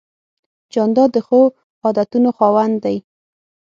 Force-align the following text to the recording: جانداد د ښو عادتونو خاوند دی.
جانداد 0.73 1.09
د 1.13 1.17
ښو 1.27 1.41
عادتونو 1.85 2.29
خاوند 2.37 2.75
دی. 2.85 2.97